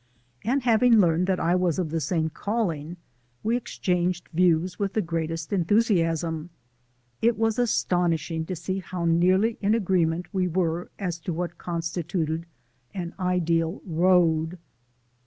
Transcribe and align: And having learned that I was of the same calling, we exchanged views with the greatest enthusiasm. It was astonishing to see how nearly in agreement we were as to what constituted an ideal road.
And 0.43 0.63
having 0.63 0.93
learned 0.97 1.27
that 1.27 1.39
I 1.39 1.53
was 1.55 1.77
of 1.77 1.91
the 1.91 1.99
same 2.01 2.31
calling, 2.31 2.97
we 3.43 3.55
exchanged 3.55 4.29
views 4.33 4.79
with 4.79 4.93
the 4.93 5.01
greatest 5.03 5.53
enthusiasm. 5.53 6.49
It 7.21 7.37
was 7.37 7.59
astonishing 7.59 8.47
to 8.47 8.55
see 8.55 8.79
how 8.79 9.05
nearly 9.05 9.59
in 9.61 9.75
agreement 9.75 10.25
we 10.33 10.47
were 10.47 10.89
as 10.97 11.19
to 11.19 11.33
what 11.33 11.59
constituted 11.59 12.47
an 12.95 13.13
ideal 13.19 13.83
road. 13.85 14.57